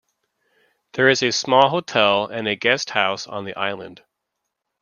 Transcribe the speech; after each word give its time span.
There 0.93 1.09
is 1.09 1.21
a 1.21 1.31
small 1.31 1.69
hotel 1.69 2.25
and 2.25 2.47
a 2.47 2.55
guest 2.55 2.89
house 2.89 3.27
on 3.27 3.45
the 3.45 3.53
island. 3.55 4.01